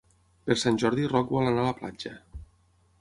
Per 0.45 0.55
Sant 0.61 0.79
Jordi 0.83 1.05
en 1.09 1.11
Roc 1.11 1.35
vol 1.35 1.49
anar 1.51 1.67
a 1.67 1.69
la 1.69 1.77
platja. 1.83 2.15